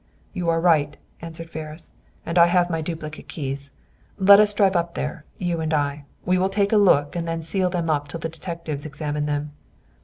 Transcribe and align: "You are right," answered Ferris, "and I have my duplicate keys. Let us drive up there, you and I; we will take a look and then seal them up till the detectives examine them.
"You 0.33 0.49
are 0.49 0.59
right," 0.59 0.97
answered 1.21 1.51
Ferris, 1.51 1.93
"and 2.25 2.39
I 2.39 2.47
have 2.47 2.71
my 2.71 2.81
duplicate 2.81 3.27
keys. 3.27 3.69
Let 4.17 4.39
us 4.39 4.51
drive 4.51 4.75
up 4.75 4.95
there, 4.95 5.25
you 5.37 5.61
and 5.61 5.71
I; 5.75 6.05
we 6.25 6.39
will 6.39 6.49
take 6.49 6.73
a 6.73 6.77
look 6.77 7.15
and 7.15 7.27
then 7.27 7.43
seal 7.43 7.69
them 7.69 7.87
up 7.87 8.07
till 8.07 8.19
the 8.19 8.27
detectives 8.27 8.87
examine 8.87 9.27
them. 9.27 9.51